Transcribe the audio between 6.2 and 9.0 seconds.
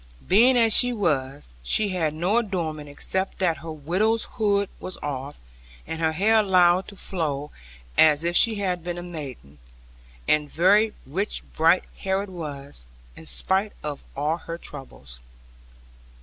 allowed to flow, as if she had been